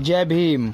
जय 0.00 0.24
Bhim. 0.24 0.68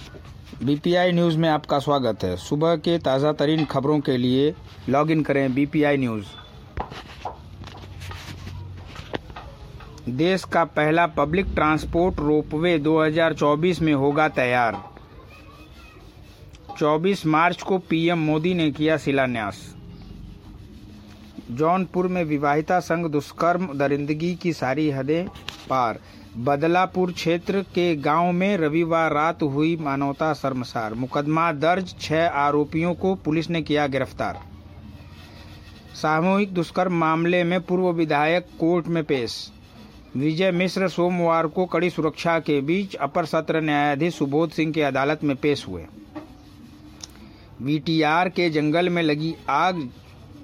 BPI 0.64 1.12
news 1.12 1.36
में 1.38 1.48
आपका 1.48 1.78
स्वागत 1.78 2.24
है। 2.24 2.36
सुबह 2.36 2.76
के 2.76 2.98
ताज़ा 2.98 3.32
तरीन 3.32 3.64
खबरों 3.64 3.98
के 4.00 4.16
लिए 4.16 4.54
लॉग 4.88 5.10
इन 5.10 5.22
करें 5.22 5.54
बीपीआई 5.54 5.96
न्यूज़। 5.96 6.24
देश 10.08 10.44
का 10.44 10.64
पहला 10.64 11.06
पब्लिक 11.06 11.46
ट्रांसपोर्ट 11.46 12.18
रोपवे 12.20 12.78
2024 12.78 13.82
में 13.82 13.92
होगा 13.94 14.28
तैयार। 14.28 14.82
24 16.78 17.26
मार्च 17.26 17.62
को 17.62 17.78
पीएम 17.78 18.18
मोदी 18.18 18.54
ने 18.54 18.70
किया 18.70 18.96
शिलान्यास। 18.96 19.74
जौनपुर 21.50 22.08
में 22.08 22.24
विवाहिता 22.24 22.80
संग 22.80 23.06
दुष्कर्म, 23.06 23.78
दरिंदगी 23.78 24.34
की 24.34 24.52
सारी 24.52 24.90
हदें 24.90 25.26
पार। 25.70 25.98
बदलापुर 26.36 27.12
क्षेत्र 27.12 27.60
के 27.74 27.94
गाँव 27.96 28.32
में 28.32 28.56
रविवार 28.56 29.12
रात 29.12 29.42
हुई 29.42 29.76
मानवता 29.76 30.32
शर्मसार। 30.34 30.94
मुकदमा 30.94 31.52
दर्ज, 31.52 31.94
छह 32.00 32.26
आरोपियों 32.26 32.94
को 32.94 33.14
पुलिस 33.14 33.50
ने 33.50 33.62
किया 33.62 33.86
गिरफ़्तार। 33.86 34.40
सामूहिक 35.94 36.54
दुष्कर्म 36.54 36.92
मामले 36.92 37.44
में 37.44 37.60
पूर्व 37.60 37.90
विधायक 37.92 38.46
कोर्ट 38.60 38.86
में 38.86 39.04
पेश। 39.04 39.52
विजय 40.16 40.50
मिश्र 40.50 40.88
सोमवार 40.88 41.46
को 41.46 41.64
कड़ी 41.66 41.90
सुरक्षा 41.90 42.38
के 42.38 42.60
बीच 42.60 42.94
अपर 42.94 43.24
सत्र 43.24 43.60
न्यायाधीश 43.60 44.14
सुबोध 44.14 44.50
सिंह 44.50 44.72
की 44.72 44.80
अदालत 44.80 45.24
में 45.24 45.36
पेश 45.36 45.66
हुए। 45.68 45.86
वीटीआर 47.62 48.28
के 48.28 48.50
जंगल 48.50 48.88
में 48.88 49.02
लगी 49.02 49.34
आग, 49.48 49.88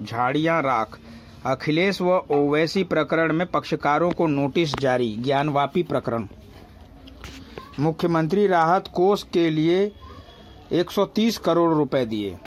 झाड़ियाँ 0.03 0.61
राख। 0.61 0.97
अखिलेश 1.45 2.01
व 2.01 2.09
ओवैसी 2.31 2.83
प्रकरण 2.83 3.33
में 3.33 3.47
पक्षकारों 3.47 4.11
को 4.11 4.27
नोटिस 4.27 4.75
जारी 4.75 5.15
ज्ञानवापी 5.15 5.83
प्रकरण। 5.83 6.27
मुख्यमंत्री 7.79 8.47
राहत 8.47 8.87
कोष 8.87 9.23
के 9.23 9.49
लिए 9.49 9.91
130 10.71 11.37
करोड़ 11.37 11.73
रुपए 11.73 12.05
दिए। 12.05 12.37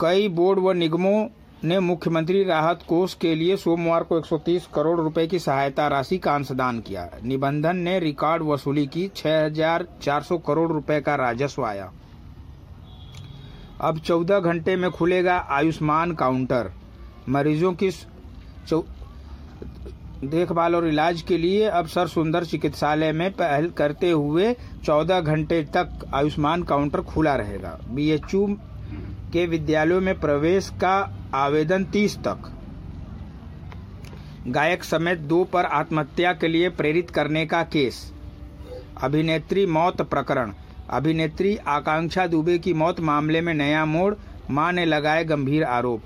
कई 0.00 0.28
बोर्ड 0.28 0.58
व 0.58 0.72
निगमों 0.72 1.26
ने 1.64 1.80
मुख्यमंत्री 1.80 2.44
राहत 2.44 2.80
कोष 2.88 3.14
के 3.14 3.34
लिए 3.34 3.56
सोमवार 3.56 4.02
को 4.02 4.18
130 4.18 4.68
करोड़ 4.74 5.00
रुपए 5.00 5.26
की 5.26 5.38
सहायता 5.38 5.88
राशि 5.88 6.18
का 6.18 6.34
अंशदान 6.34 6.80
किया। 6.80 7.10
निबंधन 7.24 7.76
ने 7.76 7.98
रिकॉर्ड 7.98 8.42
वसूली 8.42 8.86
की 8.86 9.08
6,400 9.16 10.38
करोड़ 10.38 10.72
रुपए 10.72 11.00
का 11.00 11.14
राजस्व 11.14 11.64
आया। 11.64 11.92
अब 13.80 13.98
14 13.98 14.40
घंटे 14.40 14.76
में 14.76 14.90
खुलेगा 14.90 15.36
आयुष्मान 15.36 16.12
काउंटर। 16.14 16.72
मरीजों 17.28 17.72
की 17.72 17.90
देखभाल 20.24 20.74
और 20.74 20.86
इलाज 20.88 21.22
के 21.22 21.38
लिए 21.38 21.64
अब 21.64 21.86
सर 21.86 22.06
सुंदर 22.06 22.44
चिकित्सालय 22.44 23.12
में 23.12 23.30
पहल 23.32 23.68
करते 23.70 24.10
हुए 24.10 24.56
14 24.84 25.20
घंटे 25.20 25.62
तक 25.62 26.10
आयुष्मान 26.14 26.62
काउंटर 26.62 27.00
खुला 27.00 27.34
रहेगा। 27.36 27.78
बीएचयू 27.90 28.46
के 29.32 29.46
विद्यालयों 29.46 30.00
में 30.00 30.20
प्रवेश 30.20 30.68
का 30.68 31.18
आवेदन 31.34 31.84
30 31.84 32.16
तक। 32.18 32.50
गायक 34.48 34.84
समेत 34.84 35.18
दो 35.18 35.44
पर 35.44 35.64
आत्महत्या 35.64 36.32
के 36.32 36.48
लिए 36.48 36.68
प्रेरित 36.68 37.10
करने 37.10 37.46
का 37.46 37.62
केस। 37.62 38.12
अभिनेत्री 39.02 39.66
मौत 39.66 40.02
प्रकरण। 40.02 40.52
अभिनेत्री 40.90 41.56
आकांक्षा 41.56 42.26
दुबे 42.26 42.58
की 42.58 42.74
मौत 42.74 43.00
मामले 43.00 43.40
में 43.40 43.54
नया 43.54 43.84
मोड़, 43.84 44.14
माँ 44.50 44.72
ने 44.72 44.84
लगाए 44.84 45.24
गंभीर 45.24 45.64
आरोप। 45.64 46.02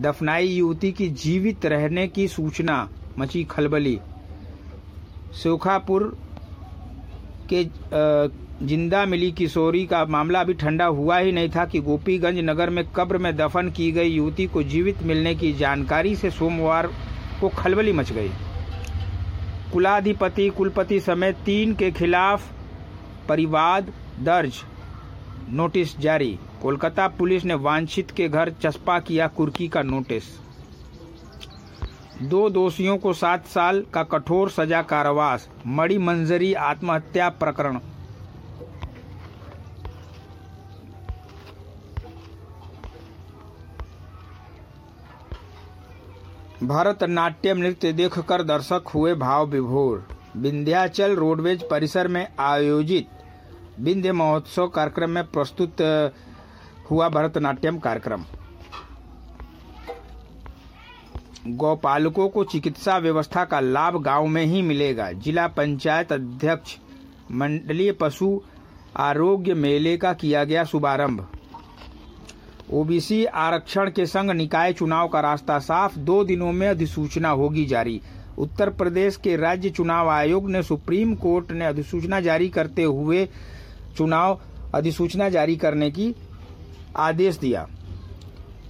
दफनाई 0.00 0.46
युवती 0.46 0.90
की 0.92 1.08
जीवित 1.08 1.66
रहने 1.66 2.06
की 2.08 2.26
सूचना, 2.28 2.88
मची 3.18 3.44
खलबली। 3.44 3.98
सोखापुर 5.42 6.02
के 7.52 7.64
ज़िंदा 8.66 9.04
मिली 9.06 9.30
किशोरी 9.32 9.84
का 9.86 10.04
मामला 10.04 10.40
अभी 10.40 10.54
ठंडा 10.54 10.84
हुआ 10.86 11.18
ही 11.18 11.32
नहीं 11.32 11.48
था 11.50 11.64
कि 11.64 11.80
गोपीगंज 11.80 12.38
नगर 12.40 12.70
में 12.70 12.84
कब्र 12.96 13.18
में 13.18 13.34
दफन 13.36 13.70
की 13.70 13.90
गई 13.92 14.08
युवती 14.08 14.46
को 14.46 14.62
जीवित 14.62 15.02
मिलने 15.02 15.34
की 15.34 15.52
जानकारी 15.52 16.14
से 16.16 16.30
सोमवार 16.30 16.86
को 17.40 17.48
खलबली 17.48 17.92
मच 17.92 18.12
गई। 18.12 18.30
कुलाधिपति 19.72 20.48
कुलपति 20.48 21.00
समेत 21.00 21.36
तीन 21.44 21.74
के 21.74 21.90
खिलाफ 21.90 22.50
परिवाद 23.28 23.92
दर्ज। 24.20 24.62
नोटिस 25.52 25.98
जारी। 25.98 26.38
कोलकाता 26.62 27.06
पुलिस 27.08 27.44
ने 27.44 27.54
वांछित 27.54 28.10
के 28.10 28.28
घर 28.28 28.50
चस्पा 28.62 28.98
किया 29.00 29.26
कुर्की 29.28 29.68
का 29.68 29.82
नोटिस। 29.82 30.24
दो 32.22 32.48
दोषियों 32.50 32.96
को 32.98 33.12
सात 33.12 33.46
साल 33.46 33.84
का 33.94 34.02
कठोर 34.02 34.50
सजा 34.50 34.82
कारावास 34.82 35.48
मड़ी 35.66 35.98
मंजरी 35.98 36.52
आत्महत्या 36.54 37.28
प्रकरण। 37.28 37.78
भरतनाट्यम 46.62 47.58
नृत्य 47.58 47.92
देखकर 47.92 48.42
दर्शक 48.42 48.88
हुए 48.94 49.14
भाव 49.14 49.46
विभोर। 49.46 50.06
विंध्याचल 50.36 51.14
रोडवेज़ 51.16 51.62
परिसर 51.70 52.08
में 52.08 52.26
आयोजित 52.40 53.08
विंध्य 53.80 54.12
महोत्सव 54.12 54.66
कार्यक्रम 54.68 55.10
में 55.10 55.24
प्रस्तुत 55.24 55.80
हुआ 56.90 57.08
भरतनाट्यम 57.08 57.78
कार्यक्रम। 57.78 58.24
गौपालकों 61.46 62.28
को 62.28 62.44
चिकित्सा 62.44 62.96
व्यवस्था 62.98 63.44
का 63.44 63.60
लाभ 63.60 64.02
गाँव 64.02 64.26
में 64.26 64.44
ही 64.44 64.62
मिलेगा। 64.62 65.10
जिला 65.12 65.46
पंचायत 65.46 66.12
अध्यक्ष, 66.12 66.76
मंडलीय 67.32 67.92
पशु 67.92 68.40
आरोग्य 68.96 69.54
मेले 69.54 69.96
का 69.96 70.12
किया 70.12 70.44
गया 70.44 70.64
शुभारंभ। 70.64 71.26
ओबीसी 72.72 73.24
आरक्षण 73.24 73.90
के 73.90 74.06
संग 74.06 74.30
निकाय 74.30 74.72
चुनाव 74.72 75.08
का 75.08 75.20
रास्ता 75.20 75.58
साफ़, 75.58 75.98
दो 75.98 76.24
दिनों 76.24 76.52
में 76.52 76.68
अधिसूचना 76.68 77.28
होगी 77.28 77.64
जारी। 77.64 78.00
उत्तर 78.38 78.70
प्रदेश 78.70 79.16
के 79.16 79.36
राज्य 79.36 79.70
चुनाव 79.70 80.08
आयोग 80.08 80.50
ने 80.50 80.62
सुप्रीम 80.62 81.14
कोर्ट 81.14 81.50
ने 81.52 81.64
अधिसूचना 81.64 82.20
जारी 82.20 82.48
करते 82.48 82.82
हुए 82.82 83.28
चुनाव 83.96 84.40
अधिसूचना 84.74 85.28
जारी 85.28 85.56
करने 85.56 85.90
की 85.90 86.14
आदेश 86.96 87.36
दिया। 87.36 87.68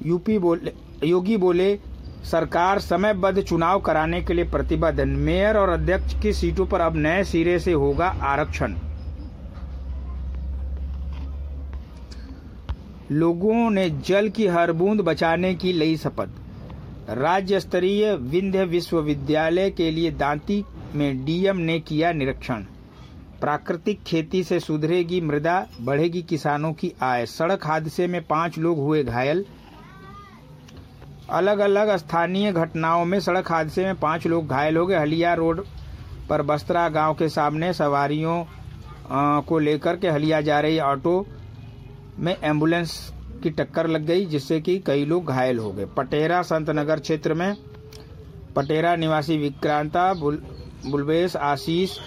यूपी 0.07 0.39
बोले, 0.39 0.73
योगी 1.05 1.37
बोले, 1.37 1.79
सरकार 2.25 2.79
समयबद्ध 2.79 3.43
चुनाव 3.43 3.81
कराने 3.81 4.21
के 4.23 4.35
लिए 4.35 4.45
प्रतिबद्ध। 4.45 5.01
मेयर 5.01 5.57
और 5.57 5.69
अध्यक्ष 5.69 6.21
की 6.23 6.33
सीटों 6.33 6.67
पर 6.67 6.81
अब 6.81 6.97
नए 6.97 7.25
सिरे 7.25 7.59
से 7.59 7.73
होगा 7.73 8.07
आरक्षण। 8.07 8.75
लोगों 13.11 13.71
ने 13.71 13.91
जल 13.91 14.29
की 14.29 14.47
हर 14.47 14.73
बूंद 14.73 15.01
बचाने 15.01 15.55
की 15.55 15.73
लई 15.73 15.97
शपथ। 15.97 16.29
राज्य 17.11 17.61
स्तरीय 17.61 18.15
विंध्य 18.15 18.65
विश्वविद्यालय 18.65 19.71
के 19.71 19.91
लिए 19.91 20.11
दांती 20.11 20.65
में 20.95 21.25
डीएम 21.25 21.57
ने 21.57 21.81
किया 21.81 22.13
निरीक्षण। 22.13 22.65
प्राकृतिक 23.43 24.03
खेती 24.03 24.43
से 24.45 24.59
सुधरेगी 24.61 25.21
मृदा 25.21 25.67
बढ़ेगी 25.81 26.23
किसानों 26.23 26.73
की 26.73 26.93
आय। 27.03 27.27
सड़क 27.27 27.67
हादसे 27.67 28.07
में 28.07 28.21
पाँच 28.27 28.59
लोग 28.59 28.79
हुए 28.79 29.03
घायल। 29.05 29.45
अलग 31.31 31.59
अलग 31.59 31.97
स्थानीय 31.97 32.53
घटनाओं 32.53 33.05
में 33.05 33.19
सड़क 33.21 33.51
हादसे 33.53 33.85
में 33.85 33.95
पाँच 33.95 34.27
लोग 34.27 34.49
घायल 34.49 34.77
हो 34.77 34.87
गए। 34.87 34.99
हलिया 34.99 35.35
रोड 35.35 35.65
पर 36.29 36.43
बस्तरा 36.43 36.89
गाँव 36.89 37.15
के 37.15 37.29
सामने 37.29 37.73
सवारियों 37.73 38.45
को 39.43 39.59
लेकर 39.59 39.97
के 39.97 40.11
हलिया 40.11 40.41
जा 40.41 40.61
रही 40.61 40.79
ऑटो 40.81 41.27
में 42.19 42.37
एंबुलेंस 42.37 42.97
की 43.43 43.51
टक्कर 43.51 43.87
लग 43.87 44.07
गई 44.07 44.25
जिससे 44.27 44.61
कि 44.61 44.79
कई 44.79 45.05
लोग 45.05 45.27
घायल 45.27 45.59
हो 45.59 45.73
गए। 45.73 45.85
पटेरा 45.97 46.43
संत 46.45 46.71
नगर 46.71 47.01
क्षेत्र 47.01 47.35
में 47.35 47.55
पटेरा 48.57 48.97
निवासी 48.97 49.37
विक्रांता 49.39 50.13
बुल, 50.15 50.43
बुलवेश 50.87 51.37
आशीष 51.37 51.99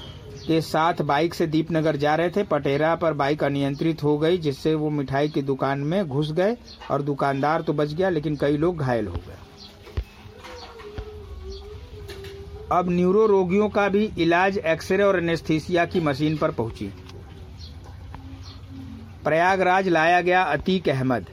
के 0.48 0.60
साथ 0.62 1.02
बाइक 1.04 1.34
से 1.34 1.48
दीपनगर 1.48 1.96
जा 1.96 2.16
रहे 2.16 2.30
थे। 2.30 2.44
पटेरा 2.44 2.94
पर 2.96 3.14
बाइक 3.14 3.44
अनियंत्रित 3.44 4.04
हो 4.04 4.18
गई, 4.18 4.38
जिससे 4.38 4.74
वो 4.76 4.90
मिठाई 4.90 5.30
की 5.30 5.42
दुकान 5.42 5.80
में 5.80 6.08
घुस 6.08 6.32
गए 6.32 6.56
और 6.92 7.02
दुकानदार 7.02 7.62
तो 7.62 7.74
बच 7.74 7.94
गया, 7.94 8.10
लेकिन 8.10 8.36
कई 8.36 8.58
लोग 8.58 8.78
घायल 8.78 9.08
हो 9.08 9.14
गए। 9.18 9.44
अब 12.72 12.90
न्यूरो 12.90 13.26
रोगियों 13.26 13.70
का 13.70 13.88
भी 13.90 14.10
इलाज 14.18 14.58
एक्सरे 14.58 15.04
और 15.04 15.18
एनेस्थीसिया 15.18 15.86
की 15.86 16.00
मशीन 16.00 16.38
पर 16.38 16.52
पहुँची। 16.52 16.92
प्रयागराज 19.24 19.88
लाया 19.88 20.22
गया 20.22 20.42
अतीक 20.44 20.90
अहमद। 20.90 21.26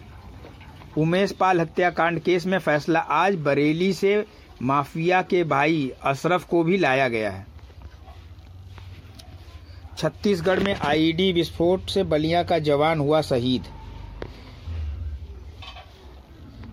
उमेश 0.99 1.33
पाल 1.33 1.61
हत्याकांड 1.61 2.21
केस 2.21 2.47
में 2.47 2.59
फैसला 2.59 3.01
आज 3.01 3.37
बरेली 3.37 3.93
से 3.93 4.25
माफिया 4.63 5.23
के 5.23 5.43
भाई 5.45 5.91
अशरफ 6.03 6.45
को 6.45 6.63
भी 6.65 6.77
लाया 6.79 7.09
गया 7.09 7.31
है। 7.31 7.47
छत्तीसगढ़ 9.99 10.61
में 10.61 10.75
आईईडी 10.77 11.33
विस्फोट 11.33 11.91
से 11.91 12.03
बलिया 12.05 12.43
का 12.43 12.59
जवान 12.61 13.01
हुआ 13.01 13.21
शहीद। 13.23 13.65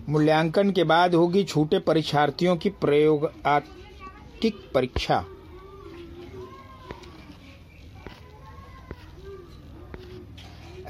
मूल्यांकन 0.08 0.70
के 0.70 0.84
बाद 0.84 1.14
होगी 1.14 1.44
छूटे 1.44 1.78
परीक्षार्थियों 1.80 2.56
की 2.56 2.68
प्रयोगात्मक 2.80 4.62
परीक्षा। 4.74 5.24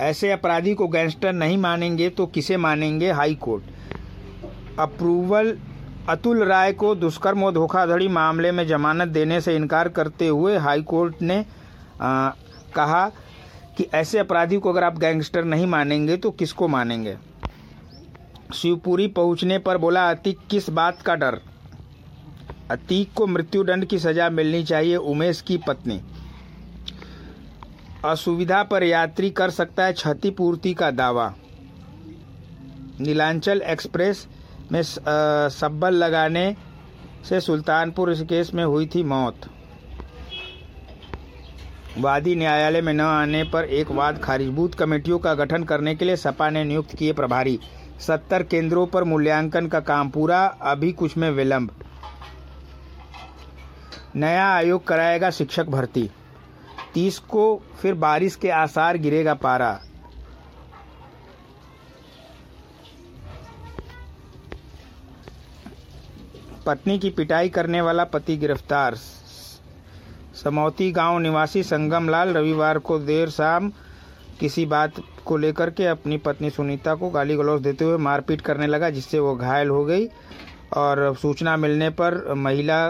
ऐसे 0.01 0.31
अपराधी 0.33 0.75
को 0.75 0.87
गैंगस्टर 0.89 1.33
नहीं 1.33 1.57
मानेंगे 1.59 2.09
तो 2.11 2.27
किसे 2.27 2.57
मानेंगे 2.57 3.11
high 3.13 3.35
court 3.37 3.65
approval, 4.79 5.57
Atul 6.09 6.43
Rai 6.45 6.73
को 6.73 6.95
दुष्कर्म 6.95 7.45
और 7.45 7.53
धोखाधड़ी 7.53 8.09
मामले 8.09 8.53
में 8.53 8.67
जमानत 8.67 9.09
देने 9.09 9.41
से 9.41 9.57
इनकार 9.57 9.89
करते 9.91 10.29
हुए 10.29 10.57
हाई 10.59 10.83
कोर्ट 10.83 11.23
ने 11.23 11.45
आ, 12.01 12.31
कहा 12.75 13.09
कि 13.77 13.87
ऐसे 13.95 14.19
अपराधी 14.19 14.57
को 14.57 14.71
अगर 14.71 14.85
आप 14.85 14.99
गैंगस्टर 14.99 15.45
नहीं 15.45 15.67
मानेंगे 15.67 16.17
तो 16.17 16.31
किसको 16.31 16.69
मानेंगे? 16.69 17.17
शिवपुरी 18.55 19.07
पहुँचने 19.09 19.59
पर 19.59 19.79
बोला 19.79 20.09
अतीक 20.11 20.39
किस 20.51 20.71
बात 20.71 21.03
का 21.03 21.15
डर? 21.15 21.41
अतीक 22.71 23.13
को 23.13 23.27
मृत्युदंड 23.27 23.85
की 23.85 23.99
सजा 23.99 24.29
मिलनी 24.31 24.63
चाहिए 24.65 24.97
उमेश 24.97 25.41
की 25.41 25.59
पत्नी। 25.59 26.01
असुविधा 28.05 28.63
पर 28.63 28.83
यात्री 28.83 29.31
कर 29.31 29.51
सकता 29.51 29.85
है 29.85 29.93
क्षतिपूर्ति 29.93 30.75
का 30.75 30.91
दावा। 30.91 31.33
नीलांचल 33.01 33.63
एक्सप्रेस 33.63 34.27
में 34.73 34.83
सब्बल 34.83 35.95
लगाने 35.95 36.57
से 37.29 37.41
सुल्तानपुर 37.41 38.13
इस 38.13 38.23
केस 38.23 38.55
में 38.55 38.65
हुई 38.65 38.87
थी 38.87 39.03
मौत। 39.05 39.51
वादी 41.99 42.35
न्यायालय 42.35 42.81
में 42.81 42.93
न 42.93 43.01
आने 43.01 43.43
पर 43.45 43.65
एक 43.65 43.91
वाद 43.91 44.19
खारिज 44.19 44.49
बूथ 44.49 44.69
कमेटियों 44.69 45.19
का 45.19 45.35
गठन 45.35 45.65
करने 45.65 45.95
के 45.95 46.05
लिए 46.05 46.17
सपा 46.17 46.51
ने 46.51 46.65
नियुक्त 46.65 46.95
किए 46.97 47.13
प्रभारी। 47.13 47.59
सत्तर 48.01 48.43
केंद्रों 48.43 48.87
पर 48.87 49.05
मूल्यांकन 49.05 49.67
का 49.67 49.81
काम 49.81 50.11
पूरा, 50.11 50.45
अभी 50.47 50.93
कुछ 50.93 51.17
में 51.17 51.31
विलंब। 51.31 51.75
नया 54.17 54.47
आयोग 54.49 54.87
कराएगा 54.87 55.31
शिक्षक 55.31 55.67
भर्ती। 55.67 56.11
तीस 56.95 57.19
को 57.19 57.63
फिर 57.83 57.95
बारिश 57.95 58.37
के 58.37 58.51
आसार 58.51 58.97
गिरेगा 58.97 59.35
पारा। 59.35 59.81
पत्नी 66.67 66.99
की 66.99 67.11
पिटाई 67.11 67.49
करने 67.49 67.81
वाला 67.81 68.05
पति 68.05 68.37
गिरफ़्तार। 68.37 68.97
समौती 70.43 70.91
गाँव 70.93 71.19
निवासी 71.19 71.63
संगम 71.63 72.09
लाल 72.09 72.33
रविवार 72.35 72.79
को 72.79 72.99
देर 72.99 73.31
शाम 73.31 73.71
किसी 74.41 74.65
बात 74.67 75.01
को 75.27 75.37
लेकर 75.37 75.71
के 75.71 75.87
अपनी 75.87 76.17
पत्नी 76.19 76.51
सुनीता 76.51 76.95
को 76.95 77.11
गाली 77.11 77.37
गलौज 77.37 77.61
देते 77.63 77.85
हुए 77.85 77.97
मारपीट 77.99 78.41
करने 78.41 78.67
लगा, 78.67 78.91
जिससे 78.91 79.19
वो 79.19 79.35
घायल 79.37 79.69
हो 79.69 79.85
गई 79.85 80.07
और 80.77 81.15
सूचना 81.23 81.57
मिलने 81.57 81.91
पर 81.91 82.35
महिला 82.35 82.87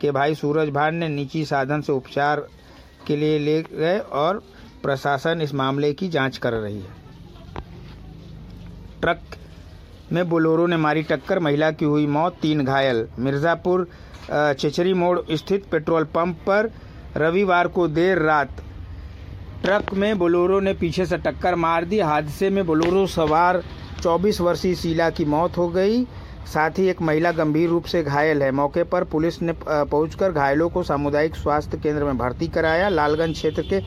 के 0.00 0.10
भाई 0.10 0.34
सूरज 0.34 0.68
भान 0.70 0.94
ने 0.94 1.08
निजी 1.08 1.44
साधन 1.44 1.80
से 1.80 1.92
उपचार 1.92 2.46
के 3.06 3.16
लिए 3.16 3.38
ले 3.38 3.60
गए 3.62 3.98
और 3.98 4.42
प्रशासन 4.82 5.40
इस 5.42 5.54
मामले 5.54 5.92
की 5.92 6.08
जाँच 6.08 6.36
कर 6.38 6.52
रही 6.52 6.80
है। 6.80 6.98
ट्रक 9.00 9.20
में 10.12 10.28
बोलोरो 10.28 10.66
ने 10.66 10.76
मारी 10.76 11.02
टक्कर, 11.02 11.38
महिला 11.38 11.70
की 11.70 11.84
हुई 11.84 12.06
मौत, 12.08 12.36
तीन 12.42 12.64
घायल। 12.64 13.06
मिर्ज़ापुर 13.18 13.88
चेचरी 14.30 14.92
मोड़ 14.94 15.18
स्थित 15.30 15.64
पेट्रोल 15.70 16.04
पंप 16.06 16.36
पर 16.46 16.70
रविवार 17.16 17.68
को 17.68 17.86
देर 17.88 18.18
रात 18.18 18.62
ट्रक 19.62 19.92
में 19.94 20.18
बोलोरो 20.18 20.60
ने 20.60 20.72
पीछे 20.74 21.06
से 21.06 21.16
टक्कर 21.18 21.54
मार 21.54 21.84
दी। 21.84 21.98
हादसे 22.00 22.50
में 22.50 22.64
बोलोरो 22.66 23.06
सवार 23.08 23.62
24 24.02 24.40
वर्षीय 24.40 24.74
शीला 24.74 25.08
की 25.10 25.24
मौत 25.24 25.56
हो 25.58 25.68
गई। 25.68 26.04
साथ 26.46 26.78
ही 26.78 26.86
एक 26.88 27.02
महिला 27.02 27.32
गंभीर 27.32 27.68
रूप 27.68 27.84
से 27.84 28.02
घायल 28.02 28.42
है। 28.42 28.50
मौके 28.52 28.82
पर 28.84 29.04
पुलिस 29.04 29.40
ने 29.42 29.52
पहुंचकर 29.62 30.32
घायलों 30.32 30.68
को 30.68 30.82
सामुदायिक 30.82 31.34
स्वास्थ्य 31.36 31.78
केंद्र 31.78 32.04
में 32.04 32.18
भर्ती 32.18 32.48
कराया। 32.48 32.88
लालगंज 32.88 33.34
क्षेत्र 33.34 33.62
के 33.62 33.80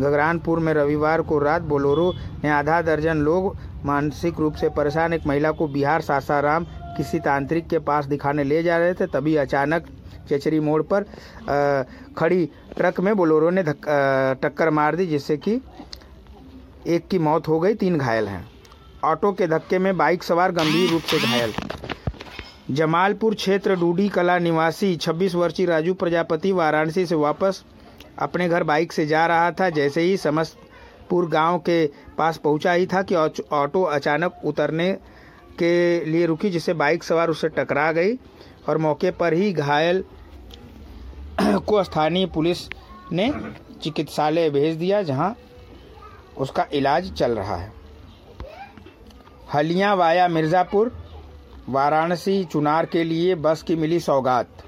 घगरानपुर 0.00 0.58
में 0.58 0.72
रविवार 0.74 1.22
को 1.22 1.38
रात 1.38 1.62
बोलोरो 1.62 2.12
ने 2.44 2.50
आधा 2.50 2.80
दर्जन 2.82 3.16
लोग 3.18 3.56
मानसिक 3.84 4.40
रूप 4.40 4.54
से 4.54 4.68
परेशान। 4.68 5.12
एक 5.12 5.26
महिला 5.26 5.50
को 5.52 5.68
बिहार 5.68 6.00
सासाराम 6.00 6.64
किसी 6.96 7.18
तांत्रिक 7.20 7.68
के 7.68 7.78
पास 7.78 8.04
दिखाने 8.06 8.44
ले 8.44 8.62
जा 8.62 8.78
रहे 8.78 8.94
थे, 8.94 9.06
तभी 9.06 9.36
अचानक 9.36 9.86
चेचरी 10.28 10.60
मोड़ 10.60 10.82
पर 10.92 11.02
खड़ी 12.18 12.44
ट्रक 12.76 13.00
में 13.00 13.14
बोलोरो 13.16 13.50
ने 13.50 13.62
टक्कर 13.62 14.70
मार 14.70 14.96
दी, 14.96 15.06
जिससे 15.06 15.36
कि 15.38 15.60
एक 16.86 17.08
की 17.08 17.18
मौत 17.18 17.48
हो 17.48 17.58
गई, 17.60 17.74
तीन 17.74 17.98
घायल 17.98 18.28
हैं। 18.28 18.46
ऑटो 19.04 19.32
के 19.32 19.46
धक्के 19.46 19.78
में 19.78 19.96
बाइक 19.96 20.22
सवार 20.22 20.52
गंभीर 20.52 20.90
रूप 20.90 21.02
से 21.02 21.18
घायल। 21.18 21.52
जमालपुर 22.70 23.34
क्षेत्र 23.34 23.76
डूडी 23.76 24.08
कला 24.08 24.38
निवासी 24.38 24.94
26 24.96 25.34
वर्षीय 25.34 25.66
राजू 25.66 25.94
प्रजापति 25.94 26.52
वाराणसी 26.52 27.06
से 27.06 27.14
वापस 27.14 27.62
अपने 28.18 28.48
घर 28.48 28.62
बाइक 28.64 28.92
से 28.92 29.06
जा 29.06 29.26
रहा 29.26 29.50
था। 29.50 29.68
जैसे 29.70 30.00
ही 30.00 30.16
समस्तपुर 30.16 31.28
गाँव 31.28 31.58
के 31.58 31.86
पास 32.18 32.36
पहुँचा 32.36 32.72
ही 32.72 32.86
था 32.86 33.02
कि 33.02 33.14
ऑटो 33.14 33.82
अचानक 33.82 34.40
उतरने 34.44 34.92
के 35.58 36.04
लिए 36.04 36.26
रुकी, 36.26 36.50
जिससे 36.50 36.74
बाइक 36.74 37.04
सवार 37.04 37.30
उससे 37.30 37.48
टकरा 37.48 37.90
गई। 37.92 38.14
और 38.68 38.78
मौके 38.78 39.10
पर 39.10 39.32
ही 39.32 39.52
घायल 39.52 40.04
को 41.40 41.82
स्थानीय 41.84 42.26
पुलिस 42.26 42.68
ने 43.12 43.32
चिकित्सालय 43.82 44.50
भेज 44.50 44.76
दिया, 44.76 45.02
जहाँ 45.02 45.36
उसका 46.38 46.66
इलाज 46.72 47.12
चल 47.12 47.32
रहा 47.32 47.56
है। 47.56 47.72
हलिया 49.52 49.94
वाया 49.94 50.26
मिर्ज़ापुर, 50.28 50.92
वाराणसी 51.68 52.42
चुनार 52.44 52.86
के 52.86 53.04
लिए 53.04 53.34
बस 53.36 53.62
की 53.62 53.76
मिली 53.76 54.00
सौगात। 54.00 54.62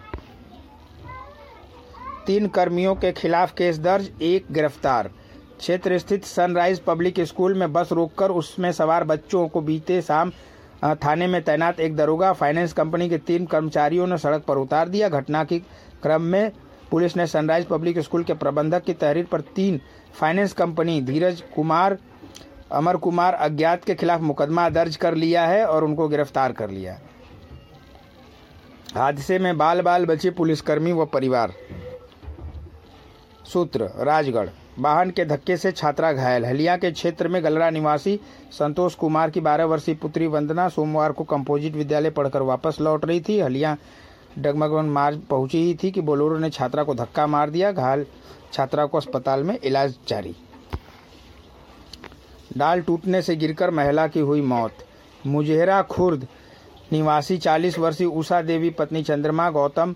तीन 2.26 2.46
कर्मियों 2.48 2.94
के 2.94 3.12
खिलाफ 3.12 3.52
केस 3.54 3.78
दर्ज, 3.78 4.10
एक 4.22 4.46
गिरफ़्तार। 4.52 5.10
क्षेत्र 5.58 5.98
स्थित 5.98 6.24
सनराइज 6.24 6.80
पब्लिक 6.80 7.20
स्कूल 7.20 7.54
में 7.54 7.72
बस 7.72 7.92
रोककर 7.92 8.30
उसमें 8.30 8.70
सवार 8.72 9.04
बच्चों 9.04 9.46
को 9.48 9.60
बीते 9.60 10.00
शाम 10.02 10.32
थाने 10.82 11.26
में 11.26 11.43
तैनात 11.43 11.81
एक 11.81 11.96
दरोगा 11.96 12.32
फाइनेंस 12.32 12.73
कंपनी 12.73 13.08
के 13.08 13.19
तीन 13.19 13.46
कर्मचारियों 13.46 14.06
ने 14.06 14.19
सड़क 14.19 14.44
पर 14.44 14.56
उतार 14.56 14.88
दिया। 14.88 15.08
घटना 15.08 15.44
के 15.44 15.58
क्रम 16.02 16.23
में 16.23 16.52
पुलिस 16.90 17.17
ने 17.17 17.26
सनराइज 17.26 17.67
पब्लिक 17.67 17.99
स्कूल 17.99 18.25
के 18.25 18.34
प्रबंधक 18.34 18.82
की 18.84 18.94
तहरीर 18.94 19.25
पर 19.25 19.40
तीन 19.40 19.81
फाइनेंस 20.14 20.52
कंपनी 20.52 21.00
धीरज 21.00 21.43
कुमार, 21.55 21.96
अमर 22.73 22.96
कुमार 22.96 23.34
अज्ञात 23.34 23.84
के 23.84 23.94
खिलाफ 23.94 24.20
मुकदमा 24.20 24.69
दर्ज 24.69 24.96
कर 24.96 25.14
लिया 25.14 25.46
है 25.46 25.64
और 25.67 25.84
उनको 25.84 26.08
गिरफ़्तार 26.08 26.52
कर 26.52 26.70
लिया। 26.70 26.99
हादसे 28.94 29.38
में 29.38 29.56
बाल 29.58 29.81
बाल 29.81 30.06
बचे 30.06 30.31
पुलिसकर्मी 30.31 30.93
व 30.93 31.06
परिवार। 31.06 31.52
सूत्र, 33.44 33.90
राजगढ़। 33.99 34.49
वाहन 34.78 35.11
के 35.11 35.25
धक्के 35.25 35.56
से 35.56 35.73
छात्रा 35.73 36.12
घायल। 36.12 36.44
हलिया 36.44 36.76
के 36.76 36.90
क्षेत्र 36.90 37.28
में 37.28 37.42
गलरा 37.44 37.70
निवासी 37.70 38.18
संतोष 38.52 38.94
कुमार 38.94 39.30
की 39.30 39.40
12 39.40 39.64
वर्षीय 39.64 39.94
पुत्री 39.94 40.26
वंदना 40.26 40.68
सोमवार 40.68 41.12
को 41.12 41.25
कंपोजिट 41.25 41.75
विद्यालय 41.75 42.11
पढ़कर 42.11 42.42
वापस 42.42 42.76
लौट 42.80 43.04
रही 43.04 43.20
थी। 43.20 43.40
हलिया 43.40 43.76
डगमगन 44.38 44.85
मार्ग 44.85 45.23
पहुँची 45.30 45.58
ही 45.58 45.75
थी 45.82 45.90
कि 45.90 46.00
बोलोरो 46.00 46.38
ने 46.38 46.50
छात्रा 46.50 46.82
को 46.82 46.94
धक्का 46.94 47.26
मार 47.26 47.50
दिया। 47.50 47.73
घायल 47.73 48.06
छात्रा 48.52 48.87
को 48.87 48.99
अस्पताल 48.99 49.42
में 49.42 49.58
इलाज 49.64 49.97
जारी। 50.08 50.35
डाल 52.56 52.80
टूटने 52.80 53.23
से 53.23 53.37
गिरकर 53.37 53.70
महिला 53.70 54.06
की 54.06 54.20
हुई 54.20 54.40
मौत। 54.40 54.85
मुजहरा 55.26 55.82
खुर्द 55.82 56.26
निवासी 56.92 57.37
40 57.38 57.78
वर्षीय 57.78 58.06
उषा 58.06 58.40
देवी, 58.42 58.70
पत्नी 58.70 59.02
चंद्रमा, 59.02 59.50
गौतम 59.50 59.94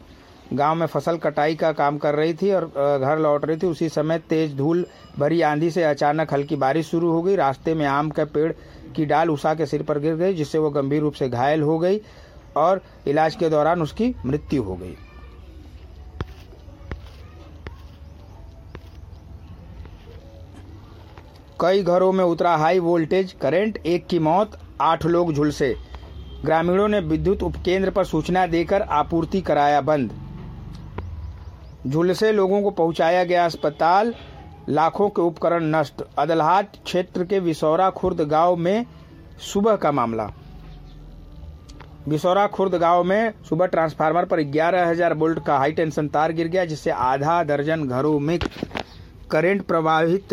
गाँव 0.52 0.74
में 0.74 0.86
फ़सल 0.86 1.16
कटाई 1.16 1.54
का 1.54 1.70
काम 1.72 1.96
कर 1.98 2.14
रही 2.14 2.34
थी 2.34 2.50
और 2.52 2.64
घर 3.00 3.18
लौट 3.18 3.44
रही 3.44 3.56
थी। 3.56 3.66
उसी 3.66 3.88
समय 3.88 4.18
तेज 4.28 4.56
धूल 4.56 4.84
भरी 5.18 5.40
आंधी 5.42 5.70
से 5.70 5.82
अचानक 5.84 6.32
हल्की 6.32 6.56
बारिश 6.56 6.88
शुरू 6.88 7.10
हो 7.12 7.22
गई। 7.22 7.36
रास्ते 7.36 7.74
में 7.74 7.86
आम 7.86 8.10
के 8.10 8.24
पेड़ 8.26 8.52
की 8.96 9.06
डाल 9.06 9.30
उषा 9.30 9.54
के 9.54 9.66
सिर 9.66 9.82
पर 9.82 9.98
गिर 9.98 10.14
गई, 10.14 10.34
जिससे 10.34 10.58
वो 10.58 10.70
गंभीर 10.70 11.00
रूप 11.00 11.14
से 11.14 11.28
घायल 11.28 11.62
हो 11.62 11.78
गई 11.78 12.00
और 12.56 12.80
इलाज 13.06 13.34
के 13.36 13.48
दौरान 13.48 13.82
उसकी 13.82 14.14
मृत्यु 14.26 14.62
हो 14.62 14.76
गई। 14.76 14.96
कई 21.60 21.82
घरों 21.82 22.12
में 22.12 22.24
उतरा 22.24 22.54
हाई 22.56 22.78
वोल्टेज 22.78 23.32
करंट, 23.32 23.76
एक 23.76 24.06
की 24.06 24.18
मौत, 24.18 24.58
आठ 24.80 25.06
लोग 25.06 25.32
झुलसे। 25.32 25.74
ग्रामीणों 26.44 26.88
ने 26.88 27.00
विद्युत 27.00 27.42
उपकेंद्र 27.42 27.90
पर 27.90 28.04
सूचना 28.04 28.46
देकर 28.46 28.82
आपूर्ति 28.82 29.40
कराया 29.40 29.80
बंद। 29.80 30.10
झुलसे 31.86 32.32
लोगों 32.32 32.62
को 32.62 32.70
पहुँचाया 32.70 33.24
गया 33.24 33.44
अस्पताल, 33.44 34.14
लाखों 34.68 35.08
के 35.08 35.22
उपकरण 35.22 35.64
नष्ट। 35.74 36.02
अदलहाट 36.18 36.76
क्षेत्र 36.84 37.24
के 37.24 37.38
विसौरा 37.38 37.90
खुर्द 37.90 38.20
गाँव 38.20 38.56
में 38.56 38.86
सुबह 39.52 39.76
का 39.76 39.92
मामला। 39.92 40.30
बिसौरा 42.08 42.46
खुर्द 42.46 42.74
गाँव 42.74 43.02
में 43.04 43.32
सुबह 43.48 43.66
ट्रांसफार्मर 43.66 44.24
पर 44.24 44.40
11000 44.40 45.12
वोल्ट 45.12 45.44
का 45.44 45.58
हाई 45.58 45.72
टेंशन 45.72 46.08
तार 46.08 46.32
गिर 46.32 46.48
गया, 46.48 46.64
जिससे 46.64 46.90
आधा 46.90 47.42
दर्जन 47.44 47.86
घरों 47.88 48.18
में 48.18 48.38
करंट 49.30 49.62
प्रवाहित 49.62 50.32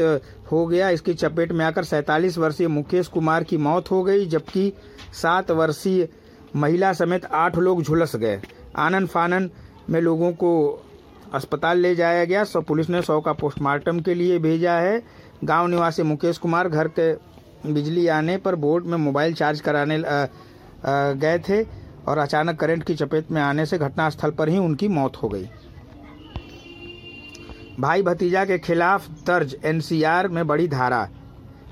हो 0.52 0.66
गया। 0.66 0.90
इसकी 0.90 1.14
चपेट 1.14 1.52
में 1.52 1.66
आकर 1.66 1.84
सैतालीस 1.84 2.38
वर्षीय 2.38 2.68
मुकेश 2.68 3.08
कुमार 3.08 3.44
की 3.44 3.58
मौत 3.58 3.92
हो 3.92 4.04
गई, 4.04 4.26
जबकि 4.26 4.72
सात 5.14 5.52
वर्षीय 5.52 6.08
महिला 6.56 6.94
समेत 6.94 7.26
आठ 7.26 7.58
लोग 7.58 7.84
झुलस 7.84 8.16
गए। 8.16 8.42
आनंद 8.76 9.08
फानन 9.08 9.50
में 9.90 10.00
लोगों 10.02 10.32
को 10.34 10.84
अस्पताल 11.34 11.78
ले 11.78 11.94
जाया 11.96 12.26
गया। 12.26 12.44
सब 12.44 12.66
पुलिस 12.66 12.90
ने 12.90 13.02
शव 13.02 13.20
का 13.22 13.34
पोस्टमार्टम 13.34 14.00
के 14.00 14.14
लिए 14.14 14.40
भेजा 14.40 14.74
है। 14.74 15.02
गाँव 15.44 15.68
निवासी 15.68 16.04
मुकेश 16.04 16.38
कुमार 16.38 16.70
घर 16.70 16.88
के 17.00 17.14
बिजली 17.74 18.08
आने 18.08 18.38
पर 18.38 18.56
बोर्ड 18.56 18.86
में 18.86 18.98
मोबाइल 18.98 19.34
चार्ज 19.34 19.62
कराने 19.62 20.02
गए 21.18 21.40
थे 21.40 21.62
और 22.08 22.18
अचानक 22.18 22.60
करंट 22.60 22.84
की 22.84 22.96
चपेट 22.96 23.32
में 23.32 23.42
आने 23.42 23.66
से 23.66 23.78
घटनास्थल 23.78 24.32
पर 24.32 24.50
ही 24.50 24.58
उनकी 24.58 24.88
मौत 24.90 25.18
हो 25.18 25.30
गई। 25.30 25.50
भाई 27.80 28.02
भतीजा 28.02 28.46
के 28.46 28.58
खिलाफ 28.60 29.10
दर्ज 29.28 29.56
एनसीआर 29.66 30.28
में 30.28 30.46
बड़ी 30.48 30.68
धारा। 30.68 31.08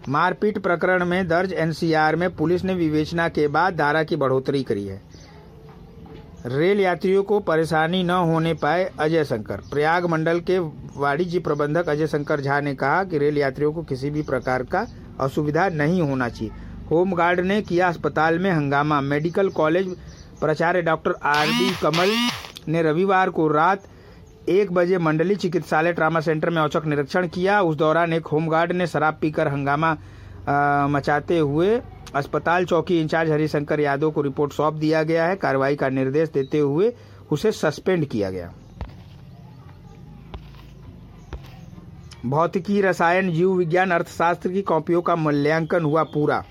मारपीट 0.10 0.58
प्रकरण 0.58 1.06
में 1.06 1.27
दर्ज 1.27 1.53
एनसीआर 1.53 2.15
में 2.15 2.30
पुलिस 2.36 2.63
ने 2.63 2.74
विवेचना 2.74 3.27
के 3.30 3.48
बाद 3.48 3.75
धारा 3.75 4.03
की 4.03 4.15
बढ़ोतरी 4.15 4.63
करी 4.63 4.86
है। 4.86 5.01
रेल 6.45 6.79
यात्रियों 6.79 7.24
को 7.24 7.39
परेशानी 7.39 8.01
न 8.03 8.10
होने 8.10 8.53
पाए 8.53 8.89
अजय 9.00 9.24
शंकर। 9.24 9.62
प्रयाग 9.71 10.05
मंडल 10.05 10.39
के 10.39 10.57
वाणिज्य 10.98 11.39
प्रबंधक 11.39 11.89
अजय 11.89 12.07
शंकर 12.07 12.41
झा 12.41 12.60
ने 12.62 12.74
कहा 12.75 13.03
कि 13.03 13.17
रेल 13.17 13.38
यात्रियों 13.38 13.71
को 13.74 13.83
किसी 13.83 14.10
भी 14.10 14.21
प्रकार 14.21 14.63
का 14.63 14.86
असुविधा 15.19 15.67
नहीं 15.69 16.01
होना 16.01 16.29
चाहिए। 16.29 16.53
होमगार्ड 16.91 17.39
ने 17.39 17.62
किया 17.62 17.88
अस्पताल 17.88 18.39
में 18.39 18.50
हंगामा। 18.51 19.00
मेडिकल 19.01 19.50
कॉलेज 19.51 19.95
प्राचार्य 20.39 20.81
डॉक्टर 20.81 21.13
आर 21.24 21.48
डी 21.48 21.71
कमल 21.81 22.15
ने 22.67 22.81
रविवार 22.83 23.29
को 23.29 23.48
रात 23.48 23.83
एक 24.50 24.71
बजे 24.74 24.98
मंडली 24.98 25.36
चिकित्सालय 25.36 25.93
ट्रामा 25.93 26.19
सेंटर 26.19 26.50
में 26.50 26.62
औचक 26.62 26.86
निरीक्षण 26.86 27.27
किया। 27.27 27.62
उस 27.62 27.75
दौरान 27.75 28.13
एक 28.13 28.27
होमगार्ड 28.27 28.71
ने 28.71 28.88
शराब 28.88 29.17
पीकर 29.21 29.48
हंगामा 29.48 29.98
मचाते 30.89 31.38
हुए 31.39 31.79
अस्पताल 32.15 32.65
चौकी 32.65 33.01
इंचार्ज 33.01 33.32
हरिशंकर 33.32 33.80
यादव 33.80 34.12
को 34.12 34.22
रिपोर्ट 34.22 34.53
सौंप 34.53 34.74
दिया 34.74 35.03
गया 35.03 35.25
है। 35.25 35.36
कार्रवाई 35.36 35.75
का 35.75 35.89
निर्देश 35.89 36.30
देते 36.30 36.60
हुए 36.60 36.94
उसे 37.32 37.51
सस्पेंड 37.51 38.06
किया 38.06 38.32
गया। 38.32 38.53
भौतिकी, 42.25 42.82
रसायन, 42.82 43.32
जीव 43.32 43.51
विज्ञान, 43.51 43.91
अर्थशास्त्र 43.91 44.50
की 44.50 44.62
कॉपियों 44.62 45.01
का 45.01 45.15
मूल्यांकन 45.15 45.84
हुआ 45.84 46.03
पूरा। 46.03 46.44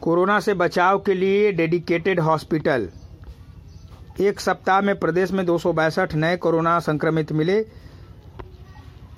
कोरोना 0.00 0.40
से 0.40 0.54
बचाव 0.54 0.98
के 0.98 1.14
लिए 1.14 1.52
डेडिकेटेड 1.52 2.20
हॉस्पिटल। 2.20 2.88
एक 4.20 4.40
सप्ताह 4.40 4.80
में 4.80 4.98
प्रदेश 4.98 5.32
में 5.32 5.46
दो 5.46 5.58
नए 6.14 6.36
कोरोना 6.36 6.78
संक्रमित 6.80 7.32
मिले। 7.32 7.79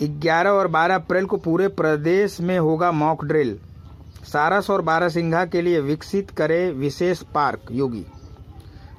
11 0.03 0.51
और 0.51 0.69
12 0.69 0.95
अप्रैल 0.95 1.27
को 1.27 1.37
पूरे 1.37 1.69
प्रदेश 1.69 2.41
में 2.41 2.59
होगा 2.59 2.93
मॉक 2.93 3.25
ड्रिल। 3.25 3.59
सारस 4.25 4.71
और 4.71 4.83
बारासिंघा 4.83 5.45
के 5.45 5.63
लिए 5.63 5.81
विकसित 5.81 6.31
करे 6.31 6.71
विशेष 6.71 7.23
पार्क 7.35 7.61
योगी। 7.73 8.05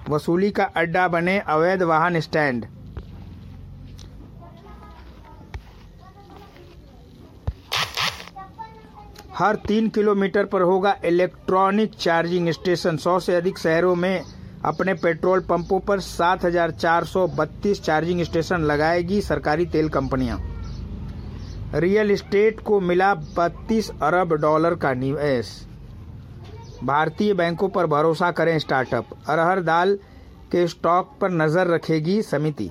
वसूली 0.10 0.52
का 0.52 0.64
अड्डा 0.64 1.08
बने 1.08 1.40
अवैध 1.40 1.82
वाहन 1.82 2.20
स्टैंड। 2.20 2.66
हर 9.38 9.56
तीन 9.56 9.90
किलोमीटर 9.90 10.46
पर 10.46 10.62
होगा 10.62 10.96
इलेक्ट्रॉनिक 11.06 11.94
चार्जिंग 11.94 12.50
स्टेशन। 12.50 12.98
सौ 12.98 13.20
से 13.20 13.36
अधिक 13.36 13.58
शहरों 13.58 13.96
में 13.96 14.24
अपने 14.66 14.94
पेट्रोल 14.94 15.40
पंपों 15.40 15.80
पर 15.80 16.00
7,432 16.00 17.82
चार्जिंग 17.82 18.22
स्टेशन 18.24 18.62
लगाएगी 18.62 19.22
सरकारी 19.22 19.66
तेल 19.66 19.90
कंपनियाँ। 19.90 20.53
रियल 21.74 22.12
इस्टेट 22.12 22.60
को 22.60 22.80
मिला 22.80 23.14
32 23.36 23.90
अरब 24.02 24.34
डॉलर 24.34 24.76
का 24.76 24.94
निवेश। 24.94 25.48
भारतीय 26.84 27.34
बैंकों 27.34 27.70
पर 27.70 27.86
भरोसा 27.86 28.32
करें 28.32 28.58
स्टार्टअप। 28.60 29.06
अरहर 29.30 29.62
दाल 29.62 29.96
के 30.52 30.68
स्टॉक 30.68 31.18
पर 31.22 31.32
नज़र 31.32 31.68
रखेगी 31.68 32.22
समिति। 32.22 32.70